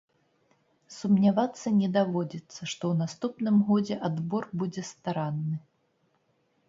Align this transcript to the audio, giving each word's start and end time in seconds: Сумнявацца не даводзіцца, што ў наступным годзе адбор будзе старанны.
Сумнявацца 0.99 1.67
не 1.81 1.89
даводзіцца, 1.97 2.55
што 2.71 2.83
ў 2.93 3.01
наступным 3.03 3.61
годзе 3.71 3.95
адбор 4.09 4.43
будзе 4.63 4.81
старанны. 4.93 5.55